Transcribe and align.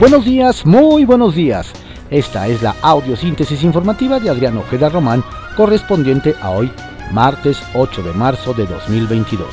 Buenos 0.00 0.24
días, 0.24 0.64
muy 0.64 1.04
buenos 1.04 1.34
días. 1.34 1.74
Esta 2.08 2.48
es 2.48 2.62
la 2.62 2.74
audiosíntesis 2.80 3.62
informativa 3.62 4.18
de 4.18 4.30
Adrián 4.30 4.56
Ojeda 4.56 4.88
Román, 4.88 5.22
correspondiente 5.58 6.34
a 6.40 6.52
hoy, 6.52 6.72
martes 7.12 7.62
8 7.74 8.04
de 8.04 8.14
marzo 8.14 8.54
de 8.54 8.64
2022. 8.64 9.46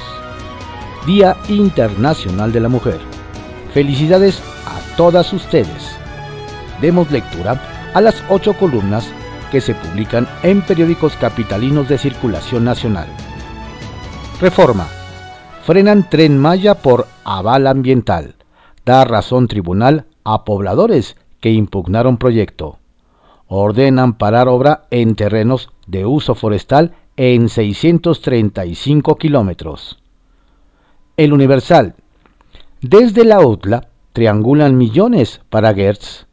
Día 1.06 1.36
Internacional 1.50 2.54
de 2.54 2.62
la 2.62 2.70
Mujer. 2.70 2.98
Felicidades 3.74 4.42
a 4.66 4.96
todas 4.96 5.34
ustedes. 5.34 5.98
Demos 6.80 7.12
lectura 7.12 7.62
a 7.94 8.00
las 8.00 8.24
ocho 8.30 8.54
columnas 8.54 9.12
que 9.52 9.60
se 9.60 9.76
publican 9.76 10.30
en 10.44 10.62
periódicos 10.62 11.18
capitalinos 11.18 11.90
de 11.90 11.98
circulación 11.98 12.64
nacional. 12.64 13.08
Reforma. 14.40 14.88
Frenan 15.66 16.10
tren 16.10 16.38
Maya 16.38 16.76
por 16.76 17.06
aval 17.26 17.68
ambiental. 17.68 18.36
Da 18.86 19.04
razón 19.04 19.50
tribunal 19.50 20.07
a 20.28 20.44
pobladores 20.44 21.16
que 21.40 21.52
impugnaron 21.52 22.18
proyecto. 22.18 22.80
Ordenan 23.48 24.18
parar 24.18 24.50
obra 24.50 24.84
en 24.92 25.16
terrenos 25.16 25.70
de 25.88 26.06
uso 26.06 26.36
forestal 26.36 26.96
en 27.16 27.48
635 27.48 29.16
kilómetros. 29.16 30.00
El 31.16 31.32
Universal. 31.32 31.96
Desde 32.82 33.24
la 33.24 33.40
UTLA 33.40 33.88
triangulan 34.12 34.78
millones 34.78 35.40
para 35.50 35.74
Gertz. 35.74 36.28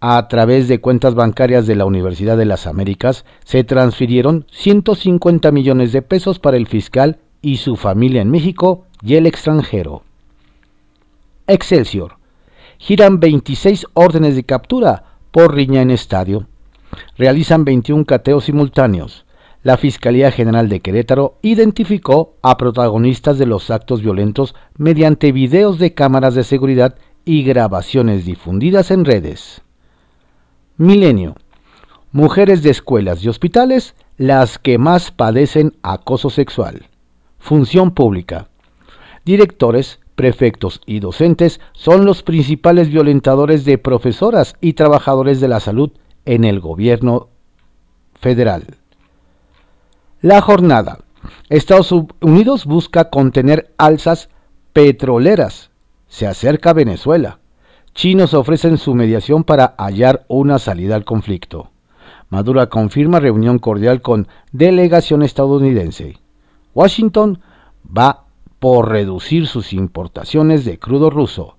A 0.00 0.28
través 0.28 0.68
de 0.68 0.82
cuentas 0.82 1.14
bancarias 1.14 1.66
de 1.66 1.76
la 1.76 1.86
Universidad 1.86 2.36
de 2.36 2.44
las 2.44 2.66
Américas 2.66 3.24
se 3.44 3.64
transfirieron 3.64 4.44
150 4.50 5.50
millones 5.50 5.92
de 5.92 6.02
pesos 6.02 6.38
para 6.38 6.58
el 6.58 6.66
fiscal 6.66 7.20
y 7.40 7.56
su 7.56 7.76
familia 7.76 8.20
en 8.20 8.30
México 8.30 8.84
y 9.02 9.14
el 9.14 9.26
extranjero. 9.26 10.02
Excelsior 11.46 12.19
giran 12.80 13.20
26 13.20 13.86
órdenes 13.92 14.34
de 14.34 14.42
captura 14.42 15.04
por 15.30 15.54
riña 15.54 15.82
en 15.82 15.90
estadio. 15.90 16.46
Realizan 17.16 17.64
21 17.64 18.06
cateos 18.06 18.44
simultáneos. 18.44 19.26
La 19.62 19.76
Fiscalía 19.76 20.32
General 20.32 20.70
de 20.70 20.80
Querétaro 20.80 21.36
identificó 21.42 22.36
a 22.40 22.56
protagonistas 22.56 23.36
de 23.36 23.44
los 23.44 23.70
actos 23.70 24.00
violentos 24.00 24.54
mediante 24.78 25.30
videos 25.30 25.78
de 25.78 25.92
cámaras 25.92 26.34
de 26.34 26.42
seguridad 26.42 26.96
y 27.26 27.44
grabaciones 27.44 28.24
difundidas 28.24 28.90
en 28.90 29.04
redes. 29.04 29.60
Milenio. 30.78 31.36
Mujeres 32.12 32.62
de 32.62 32.70
escuelas 32.70 33.22
y 33.22 33.28
hospitales 33.28 33.94
las 34.16 34.58
que 34.58 34.78
más 34.78 35.10
padecen 35.10 35.76
acoso 35.82 36.30
sexual. 36.30 36.86
Función 37.38 37.90
pública. 37.90 38.48
Directores, 39.26 40.00
prefectos 40.20 40.82
y 40.84 41.00
docentes 41.00 41.62
son 41.72 42.04
los 42.04 42.22
principales 42.22 42.90
violentadores 42.90 43.64
de 43.64 43.78
profesoras 43.78 44.54
y 44.60 44.74
trabajadores 44.74 45.40
de 45.40 45.48
la 45.48 45.60
salud 45.60 45.92
en 46.26 46.44
el 46.44 46.60
gobierno 46.60 47.28
federal. 48.20 48.64
La 50.20 50.42
jornada. 50.42 50.98
Estados 51.48 51.90
Unidos 52.20 52.66
busca 52.66 53.08
contener 53.08 53.72
alzas 53.78 54.28
petroleras. 54.74 55.70
Se 56.08 56.26
acerca 56.26 56.74
Venezuela. 56.74 57.38
Chinos 57.94 58.34
ofrecen 58.34 58.76
su 58.76 58.94
mediación 58.94 59.42
para 59.42 59.74
hallar 59.78 60.26
una 60.28 60.58
salida 60.58 60.96
al 60.96 61.06
conflicto. 61.06 61.70
Maduro 62.28 62.68
confirma 62.68 63.20
reunión 63.20 63.58
cordial 63.58 64.02
con 64.02 64.28
delegación 64.52 65.22
estadounidense. 65.22 66.18
Washington 66.74 67.40
va 67.86 68.26
por 68.60 68.90
reducir 68.90 69.46
sus 69.46 69.72
importaciones 69.72 70.64
de 70.64 70.78
crudo 70.78 71.10
ruso. 71.10 71.56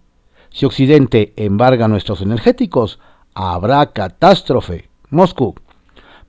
Si 0.52 0.66
Occidente 0.66 1.34
embarga 1.36 1.88
nuestros 1.88 2.22
energéticos, 2.22 3.00
habrá 3.34 3.88
catástrofe. 3.88 4.90
Moscú. 5.10 5.56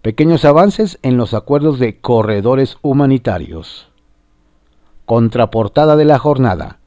Pequeños 0.01 0.45
avances 0.45 0.99
en 1.03 1.17
los 1.17 1.35
acuerdos 1.35 1.79
de 1.79 2.01
corredores 2.01 2.79
humanitarios. 2.83 3.91
Contraportada 5.05 5.95
de 5.95 6.07
la 6.07 6.19
jornada. 6.19 6.79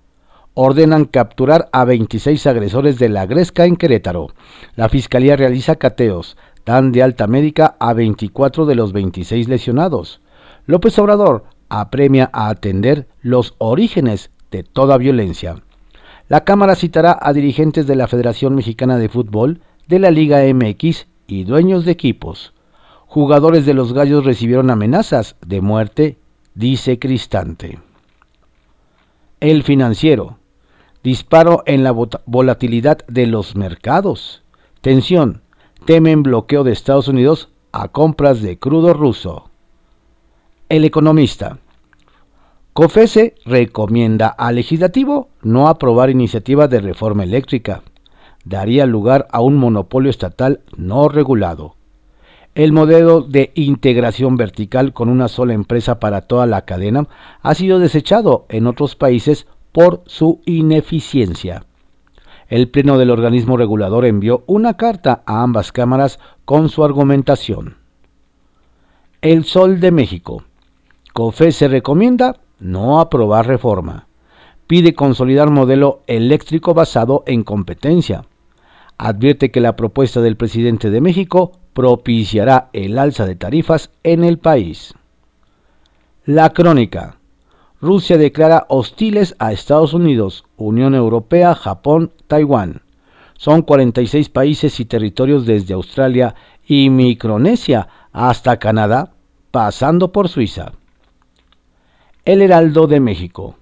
Ordenan 0.55 1.05
capturar 1.05 1.69
a 1.71 1.85
26 1.85 2.47
agresores 2.47 2.97
de 2.97 3.09
la 3.09 3.25
Gresca 3.25 3.65
en 3.65 3.75
Querétaro. 3.75 4.29
La 4.75 4.89
Fiscalía 4.89 5.35
realiza 5.35 5.75
cateos. 5.75 6.37
Dan 6.65 6.91
de 6.91 7.03
alta 7.03 7.27
médica 7.27 7.75
a 7.79 7.93
24 7.93 8.65
de 8.65 8.75
los 8.75 8.93
26 8.93 9.47
lesionados. 9.47 10.21
López 10.65 10.97
Obrador 10.97 11.43
apremia 11.79 12.29
a 12.33 12.49
atender 12.49 13.07
los 13.21 13.55
orígenes 13.57 14.31
de 14.51 14.63
toda 14.63 14.97
violencia. 14.97 15.61
La 16.27 16.43
Cámara 16.43 16.75
citará 16.75 17.17
a 17.21 17.33
dirigentes 17.33 17.85
de 17.87 17.95
la 17.95 18.07
Federación 18.07 18.55
Mexicana 18.55 18.97
de 18.97 19.09
Fútbol, 19.09 19.61
de 19.87 19.99
la 19.99 20.11
Liga 20.11 20.41
MX 20.41 21.07
y 21.27 21.43
dueños 21.43 21.85
de 21.85 21.91
equipos. 21.91 22.53
Jugadores 23.05 23.65
de 23.65 23.73
los 23.73 23.93
Gallos 23.93 24.25
recibieron 24.25 24.69
amenazas 24.71 25.35
de 25.45 25.61
muerte, 25.61 26.17
dice 26.55 26.99
Cristante. 26.99 27.79
El 29.39 29.63
financiero. 29.63 30.39
Disparo 31.03 31.61
en 31.67 31.83
la 31.83 31.91
volatilidad 31.91 33.05
de 33.07 33.27
los 33.27 33.55
mercados. 33.55 34.41
Tensión. 34.81 35.41
Temen 35.85 36.23
bloqueo 36.23 36.63
de 36.63 36.71
Estados 36.71 37.07
Unidos 37.07 37.49
a 37.71 37.89
compras 37.89 38.41
de 38.41 38.57
crudo 38.57 38.93
ruso. 38.93 39.51
El 40.67 40.83
economista. 40.83 41.59
COFESE 42.77 43.35
recomienda 43.45 44.27
al 44.27 44.55
legislativo 44.55 45.29
no 45.41 45.69
aprobar 45.69 46.09
iniciativa 46.09 46.67
de 46.67 46.81
reforma 46.81 47.23
eléctrica. 47.23 47.83
Daría 48.43 48.85
lugar 48.85 49.29
a 49.31 49.39
un 49.39 49.55
monopolio 49.55 50.09
estatal 50.09 50.59
no 50.75 51.07
regulado. 51.07 51.77
El 52.53 52.73
modelo 52.73 53.21
de 53.21 53.53
integración 53.55 54.35
vertical 54.35 54.91
con 54.91 55.07
una 55.07 55.29
sola 55.29 55.53
empresa 55.53 56.01
para 56.01 56.23
toda 56.23 56.47
la 56.47 56.65
cadena 56.65 57.07
ha 57.41 57.55
sido 57.55 57.79
desechado 57.79 58.45
en 58.49 58.67
otros 58.67 58.97
países 58.97 59.47
por 59.71 60.03
su 60.05 60.41
ineficiencia. 60.45 61.63
El 62.49 62.67
Pleno 62.67 62.97
del 62.97 63.09
organismo 63.09 63.55
regulador 63.55 64.03
envió 64.03 64.43
una 64.47 64.75
carta 64.75 65.23
a 65.25 65.43
ambas 65.43 65.71
cámaras 65.71 66.19
con 66.43 66.67
su 66.67 66.83
argumentación. 66.83 67.77
El 69.21 69.45
Sol 69.45 69.79
de 69.79 69.91
México. 69.91 70.43
COFE 71.13 71.53
se 71.53 71.69
recomienda 71.69 72.35
no 72.59 72.99
aprobar 72.99 73.47
reforma. 73.47 74.07
Pide 74.67 74.95
consolidar 74.95 75.49
modelo 75.49 76.01
eléctrico 76.07 76.73
basado 76.73 77.23
en 77.27 77.43
competencia. 77.43 78.25
Advierte 78.97 79.51
que 79.51 79.61
la 79.61 79.75
propuesta 79.75 80.21
del 80.21 80.37
presidente 80.37 80.89
de 80.89 81.01
México 81.01 81.51
propiciará 81.73 82.69
el 82.73 82.97
alza 82.97 83.25
de 83.25 83.35
tarifas 83.35 83.91
en 84.03 84.23
el 84.23 84.39
país. 84.39 84.93
La 86.25 86.51
crónica. 86.51 87.17
Rusia 87.81 88.17
declara 88.17 88.65
hostiles 88.69 89.35
a 89.37 89.51
Estados 89.51 89.93
Unidos, 89.93 90.45
Unión 90.57 90.95
Europea, 90.95 91.53
Japón, 91.53 92.11
Taiwán. 92.27 92.81
Son 93.37 93.61
46 93.61 94.29
países 94.29 94.79
y 94.79 94.85
territorios 94.85 95.45
desde 95.45 95.73
Australia 95.73 96.33
y 96.65 96.89
Micronesia 96.89 97.89
hasta 98.11 98.57
Canadá, 98.57 99.11
pasando 99.51 100.11
por 100.11 100.29
Suiza. 100.29 100.71
El 102.25 102.41
Heraldo 102.41 102.87
de 102.87 102.99
México. 102.99 103.55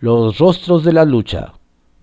Los 0.00 0.38
rostros 0.38 0.82
de 0.82 0.92
la 0.92 1.04
lucha. 1.04 1.52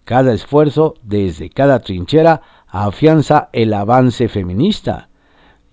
Cada 0.05 0.33
esfuerzo 0.33 0.95
desde 1.03 1.49
cada 1.49 1.81
trinchera 1.81 2.41
afianza 2.67 3.49
el 3.51 3.73
avance 3.73 4.29
feminista. 4.29 5.09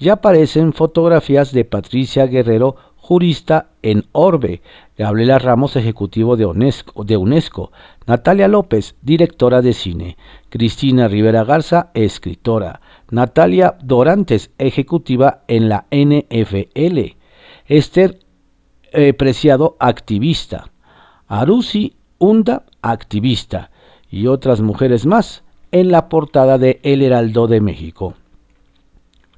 Ya 0.00 0.14
aparecen 0.14 0.72
fotografías 0.72 1.52
de 1.52 1.64
Patricia 1.64 2.26
Guerrero, 2.26 2.74
jurista 2.96 3.68
en 3.82 4.06
Orbe, 4.10 4.62
Gabriela 4.98 5.38
Ramos, 5.38 5.76
ejecutivo 5.76 6.36
de 6.36 6.46
UNESCO, 6.46 7.04
de 7.04 7.16
UNESCO, 7.16 7.70
Natalia 8.08 8.48
López, 8.48 8.96
directora 9.02 9.62
de 9.62 9.74
cine, 9.74 10.16
Cristina 10.48 11.06
Rivera 11.06 11.44
Garza, 11.44 11.90
escritora, 11.94 12.80
Natalia 13.12 13.76
Dorantes, 13.80 14.50
ejecutiva 14.58 15.44
en 15.46 15.68
la 15.68 15.86
NFL, 15.92 17.14
Esther 17.68 18.25
Preciado, 19.18 19.76
activista, 19.78 20.70
Arusi 21.28 21.94
Hunda, 22.18 22.64
activista, 22.80 23.70
y 24.10 24.26
otras 24.26 24.60
mujeres 24.62 25.04
más 25.04 25.42
en 25.70 25.90
la 25.90 26.08
portada 26.08 26.56
de 26.56 26.80
El 26.82 27.02
Heraldo 27.02 27.46
de 27.46 27.60
México. 27.60 28.14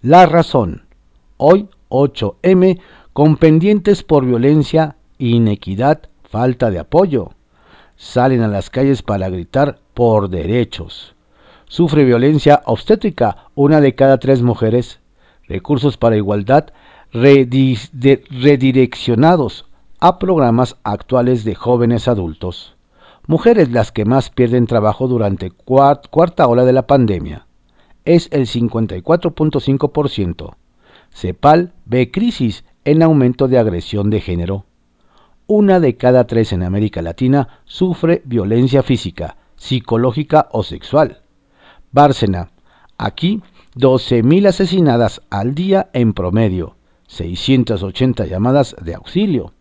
La 0.03 0.27
razón. 0.27 0.83
Hoy 1.37 1.69
8M 1.89 2.81
con 3.13 3.37
pendientes 3.37 4.05
por 4.05 4.25
violencia, 4.25 4.97
inequidad, 5.19 6.03
falta 6.23 6.71
de 6.71 6.79
apoyo. 6.79 7.31
Salen 7.97 8.43
a 8.43 8.49
las 8.49 8.71
calles 8.71 9.03
para 9.03 9.29
gritar 9.29 9.81
por 9.95 10.29
derechos. 10.29 11.17
Sufre 11.67 12.05
violencia 12.05 12.63
obstétrica 12.65 13.49
una 13.57 13.81
de 13.81 13.97
cada 13.97 14.19
tres 14.19 14.43
mujeres. 14.43 15.01
Recursos 15.49 15.97
para 15.97 16.17
igualdad 16.17 16.69
redireccionados 17.13 19.67
a 20.01 20.19
programas 20.19 20.79
actuales 20.85 21.45
de 21.45 21.55
jóvenes 21.55 22.09
adultos. 22.09 22.77
mujeres 23.27 23.71
las 23.71 23.93
que 23.93 24.07
más 24.07 24.31
pierden 24.31 24.67
trabajo 24.67 25.07
durante 25.07 25.51
cuarta 25.51 26.47
ola 26.47 26.65
de 26.65 26.73
la 26.73 26.87
pandemia. 26.87 27.47
Es 28.07 28.31
el 28.33 28.47
54.5%. 28.47 30.55
CEPAL 31.11 31.75
ve 31.85 32.11
crisis 32.11 32.65
en 32.85 33.03
aumento 33.03 33.49
de 33.49 33.59
agresión 33.59 34.09
de 34.09 34.23
género. 34.23 34.65
Una 35.47 35.79
de 35.79 35.97
cada 35.97 36.27
tres 36.27 36.55
en 36.55 36.63
América 36.63 37.03
Latina 37.03 37.61
sufre 37.67 38.23
violencia 38.25 38.83
física, 38.83 39.37
psicológica 39.57 40.49
o 40.53 40.63
sexual. 40.63 41.21
Bárcena, 41.93 42.51
aquí 42.97 43.43
12.000 43.77 44.49
asesinadas 44.49 45.21
al 45.29 45.55
día 45.55 45.91
en 45.93 46.15
promedio, 46.15 46.78
680 47.09 48.27
llamadas 48.27 48.77
de 48.81 48.95
auxilio. 48.95 49.53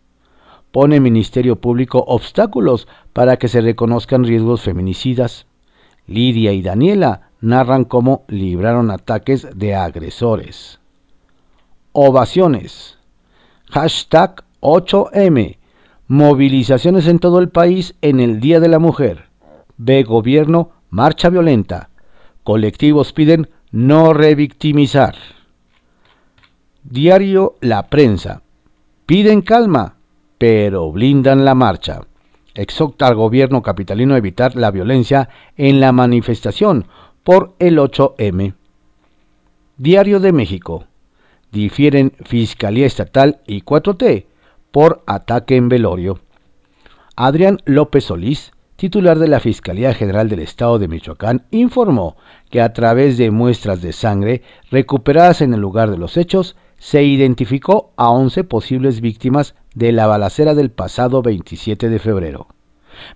Pone 0.70 1.00
Ministerio 1.00 1.56
Público 1.56 2.04
obstáculos 2.06 2.86
para 3.12 3.38
que 3.38 3.48
se 3.48 3.60
reconozcan 3.60 4.24
riesgos 4.24 4.62
feminicidas. 4.62 5.46
Lidia 6.06 6.52
y 6.52 6.62
Daniela 6.62 7.30
narran 7.40 7.84
cómo 7.84 8.24
libraron 8.28 8.90
ataques 8.90 9.48
de 9.54 9.74
agresores. 9.74 10.78
Ovaciones. 11.92 12.98
Hashtag 13.70 14.44
8M. 14.60 15.56
Movilizaciones 16.06 17.06
en 17.06 17.18
todo 17.18 17.38
el 17.38 17.48
país 17.48 17.94
en 18.02 18.20
el 18.20 18.40
Día 18.40 18.60
de 18.60 18.68
la 18.68 18.78
Mujer. 18.78 19.24
Ve 19.76 20.02
gobierno, 20.02 20.70
marcha 20.90 21.28
violenta. 21.28 21.90
Colectivos 22.44 23.12
piden 23.12 23.48
no 23.70 24.12
revictimizar. 24.12 25.16
Diario 26.90 27.56
La 27.60 27.90
Prensa. 27.90 28.40
Piden 29.04 29.42
calma, 29.42 29.96
pero 30.38 30.90
blindan 30.90 31.44
la 31.44 31.54
marcha. 31.54 32.00
Exhorta 32.54 33.08
al 33.08 33.14
gobierno 33.14 33.60
capitalino 33.60 34.14
a 34.14 34.16
evitar 34.16 34.56
la 34.56 34.70
violencia 34.70 35.28
en 35.58 35.80
la 35.80 35.92
manifestación 35.92 36.86
por 37.24 37.52
el 37.58 37.76
8M. 37.76 38.54
Diario 39.76 40.18
de 40.18 40.32
México. 40.32 40.86
Difieren 41.52 42.14
Fiscalía 42.24 42.86
Estatal 42.86 43.42
y 43.46 43.60
4T 43.60 44.24
por 44.70 45.02
ataque 45.06 45.56
en 45.56 45.68
velorio. 45.68 46.20
Adrián 47.16 47.58
López 47.66 48.04
Solís, 48.04 48.52
titular 48.76 49.18
de 49.18 49.28
la 49.28 49.40
Fiscalía 49.40 49.92
General 49.92 50.30
del 50.30 50.40
Estado 50.40 50.78
de 50.78 50.88
Michoacán, 50.88 51.44
informó 51.50 52.16
que 52.48 52.62
a 52.62 52.72
través 52.72 53.18
de 53.18 53.30
muestras 53.30 53.82
de 53.82 53.92
sangre 53.92 54.40
recuperadas 54.70 55.42
en 55.42 55.52
el 55.52 55.60
lugar 55.60 55.90
de 55.90 55.98
los 55.98 56.16
hechos, 56.16 56.56
se 56.78 57.02
identificó 57.02 57.92
a 57.96 58.10
11 58.10 58.44
posibles 58.44 59.00
víctimas 59.00 59.54
de 59.74 59.92
la 59.92 60.06
balacera 60.06 60.54
del 60.54 60.70
pasado 60.70 61.22
27 61.22 61.88
de 61.88 61.98
febrero 61.98 62.48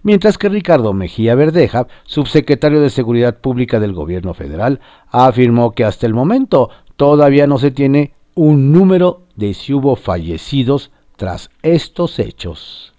mientras 0.02 0.38
que 0.38 0.48
Ricardo 0.48 0.92
Mejía 0.92 1.34
Verdeja, 1.34 1.86
subsecretario 2.04 2.80
de 2.80 2.90
Seguridad 2.90 3.38
Pública 3.38 3.80
del 3.80 3.92
Gobierno 3.92 4.34
Federal, 4.34 4.80
afirmó 5.08 5.72
que 5.72 5.84
hasta 5.84 6.06
el 6.06 6.14
momento 6.14 6.70
todavía 6.96 7.46
no 7.46 7.58
se 7.58 7.70
tiene 7.70 8.14
un 8.34 8.72
número 8.72 9.22
de 9.36 9.54
si 9.54 9.72
hubo 9.72 9.96
fallecidos 9.96 10.90
tras 11.16 11.50
estos 11.62 12.18
hechos. 12.18 12.92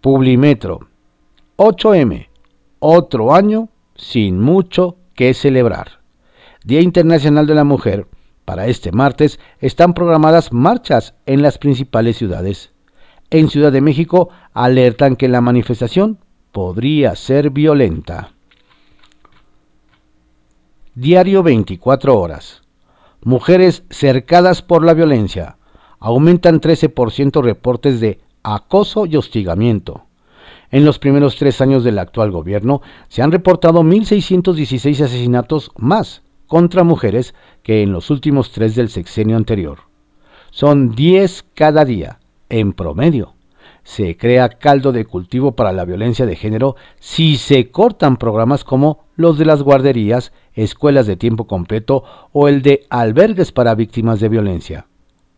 Publimetro 0.00 0.80
8M, 1.56 2.28
otro 2.78 3.34
año 3.34 3.68
sin 3.94 4.40
mucho 4.40 4.96
que 5.14 5.34
celebrar. 5.34 6.00
Día 6.64 6.80
Internacional 6.80 7.46
de 7.46 7.54
la 7.54 7.64
Mujer. 7.64 8.06
Para 8.46 8.66
este 8.66 8.92
martes 8.92 9.38
están 9.60 9.92
programadas 9.92 10.54
marchas 10.54 11.14
en 11.26 11.42
las 11.42 11.58
principales 11.58 12.16
ciudades 12.16 12.72
en 13.30 13.50
Ciudad 13.50 13.72
de 13.72 13.80
México 13.80 14.28
alertan 14.52 15.16
que 15.16 15.28
la 15.28 15.40
manifestación 15.40 16.18
podría 16.52 17.16
ser 17.16 17.50
violenta. 17.50 18.30
Diario 20.94 21.42
24 21.42 22.18
horas. 22.18 22.62
Mujeres 23.22 23.82
cercadas 23.90 24.62
por 24.62 24.84
la 24.84 24.94
violencia. 24.94 25.56
Aumentan 25.98 26.60
13% 26.60 27.42
reportes 27.42 28.00
de 28.00 28.20
acoso 28.42 29.06
y 29.06 29.16
hostigamiento. 29.16 30.04
En 30.70 30.84
los 30.84 30.98
primeros 30.98 31.36
tres 31.36 31.60
años 31.60 31.84
del 31.84 31.98
actual 31.98 32.30
gobierno 32.30 32.80
se 33.08 33.22
han 33.22 33.32
reportado 33.32 33.82
1.616 33.82 35.04
asesinatos 35.04 35.70
más 35.76 36.22
contra 36.46 36.84
mujeres 36.84 37.34
que 37.62 37.82
en 37.82 37.92
los 37.92 38.10
últimos 38.10 38.52
tres 38.52 38.74
del 38.74 38.88
sexenio 38.88 39.36
anterior. 39.36 39.80
Son 40.50 40.94
10 40.94 41.44
cada 41.54 41.84
día 41.84 42.18
en 42.48 42.72
promedio. 42.72 43.34
Se 43.82 44.16
crea 44.16 44.48
caldo 44.48 44.90
de 44.90 45.04
cultivo 45.04 45.52
para 45.52 45.72
la 45.72 45.84
violencia 45.84 46.26
de 46.26 46.34
género 46.34 46.76
si 46.98 47.36
se 47.36 47.70
cortan 47.70 48.16
programas 48.16 48.64
como 48.64 49.04
los 49.14 49.38
de 49.38 49.44
las 49.44 49.62
guarderías, 49.62 50.32
escuelas 50.54 51.06
de 51.06 51.16
tiempo 51.16 51.46
completo 51.46 52.02
o 52.32 52.48
el 52.48 52.62
de 52.62 52.86
albergues 52.90 53.52
para 53.52 53.74
víctimas 53.74 54.18
de 54.18 54.28
violencia. 54.28 54.86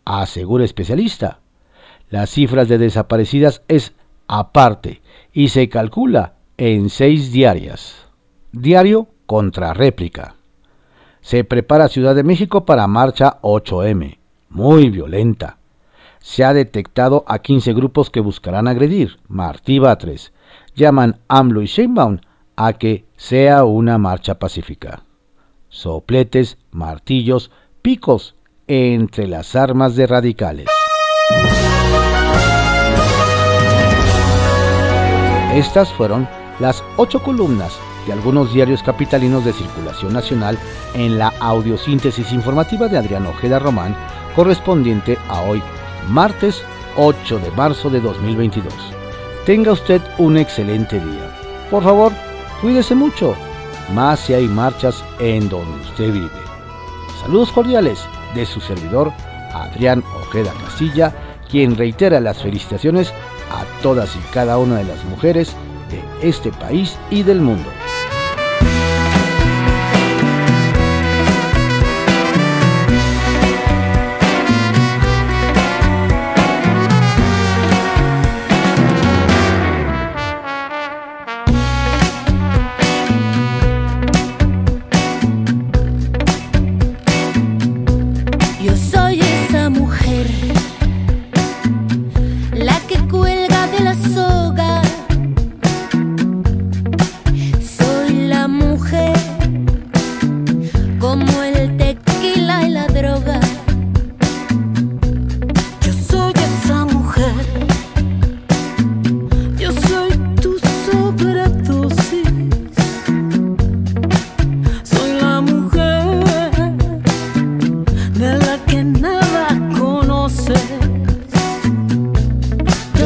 Asegura 0.05 0.65
especialista. 0.65 1.41
Las 2.09 2.31
cifras 2.31 2.69
de 2.69 2.79
desaparecidas 2.79 3.63
es 3.69 3.93
aparte 4.29 5.03
y 5.33 5.49
se 5.49 5.69
calcula 5.69 6.37
en 6.57 6.89
seis 6.89 7.33
diarias. 7.33 7.97
Diario 8.53 9.09
contra 9.27 9.75
réplica. 9.75 10.38
Se 11.21 11.45
prepara 11.45 11.89
Ciudad 11.89 12.15
de 12.15 12.23
México 12.23 12.65
para 12.65 12.87
marcha 12.87 13.39
8M, 13.43 14.19
muy 14.49 14.91
violenta 14.91 15.59
se 16.21 16.45
ha 16.45 16.53
detectado 16.53 17.25
a 17.27 17.39
15 17.39 17.73
grupos 17.73 18.11
que 18.11 18.21
buscarán 18.21 18.69
agredir. 18.69 19.19
Martí 19.29 19.79
Batres. 19.79 20.33
Llaman 20.75 21.21
AMLO 21.29 21.63
y 21.63 21.67
Sheinbaum 21.67 22.19
a 22.57 22.75
que 22.75 23.07
sea 23.17 23.65
una 23.65 23.99
marcha 23.99 24.39
pacífica. 24.39 25.05
Sopletes, 25.69 26.59
martillos, 26.71 27.51
picos 27.83 28.35
entre 28.67 29.27
las 29.27 29.57
armas 29.57 29.97
de 29.97 30.07
radicales. 30.07 30.67
Estas 35.55 35.93
fueron 35.93 36.29
las 36.61 36.85
ocho 36.97 37.23
columnas 37.23 37.79
de 38.09 38.15
algunos 38.15 38.55
diarios 38.55 38.83
capitalinos 38.83 39.45
de 39.45 39.53
circulación 39.53 40.15
nacional 40.15 40.59
en 40.95 41.19
la 41.19 41.29
audiosíntesis 41.41 42.33
informativa 42.33 42.89
de 42.89 42.97
Adrián 42.97 43.27
Ojeda 43.27 43.59
Román, 43.59 43.95
correspondiente 44.35 45.19
a 45.29 45.43
hoy, 45.43 45.63
martes 46.09 46.63
8 46.97 47.39
de 47.39 47.51
marzo 47.51 47.91
de 47.91 48.01
2022. 48.01 48.73
Tenga 49.45 49.73
usted 49.73 50.01
un 50.17 50.39
excelente 50.39 50.99
día. 50.99 51.31
Por 51.71 51.83
favor, 51.83 52.13
cuídese 52.63 52.95
mucho, 52.95 53.35
más 53.93 54.21
si 54.21 54.33
hay 54.33 54.49
marchas 54.49 55.05
en 55.19 55.47
donde 55.51 55.79
usted 55.83 56.11
vive. 56.11 56.31
Saludos 57.21 57.53
cordiales 57.53 58.01
de 58.35 58.47
su 58.47 58.59
servidor 58.61 59.13
Adrián 59.53 60.03
Ojeda 60.23 60.53
Castilla, 60.65 61.15
quien 61.51 61.77
reitera 61.77 62.21
las 62.21 62.39
felicitaciones 62.43 63.13
a 63.51 63.83
todas 63.83 64.17
y 64.17 64.21
cada 64.33 64.57
una 64.57 64.77
de 64.77 64.85
las 64.85 65.05
mujeres 65.05 65.55
de 65.91 66.27
este 66.27 66.51
país 66.53 66.97
y 67.11 67.23
del 67.23 67.43
mundo. 67.43 67.69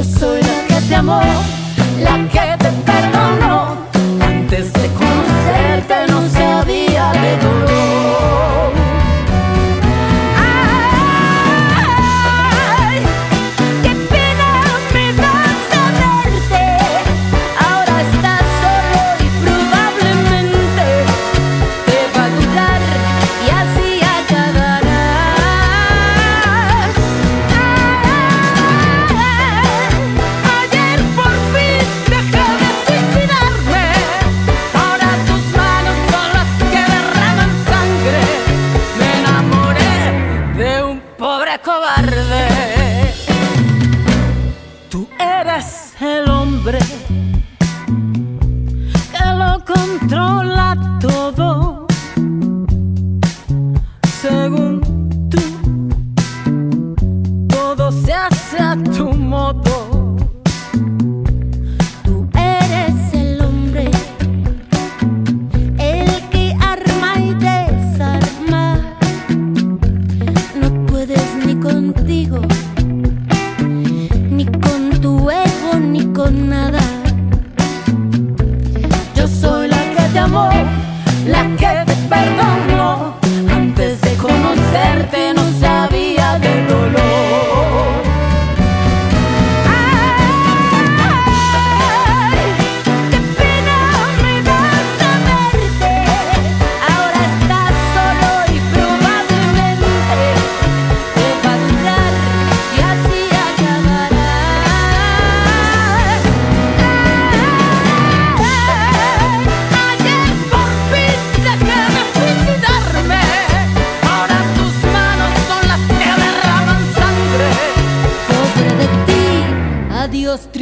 soy 0.04 0.40
la 0.42 0.66
que 0.66 0.86
te 0.88 0.94
amó, 0.94 1.20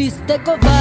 triste 0.00 0.38
cobarde. 0.42 0.79